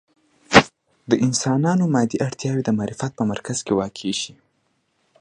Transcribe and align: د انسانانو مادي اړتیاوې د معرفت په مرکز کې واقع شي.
د 1.09 1.11
انسانانو 1.25 1.83
مادي 1.93 2.17
اړتیاوې 2.27 2.63
د 2.65 2.69
معرفت 2.79 3.11
په 3.15 3.23
مرکز 3.31 3.57
کې 3.65 3.73
واقع 3.79 4.11
شي. 4.21 4.33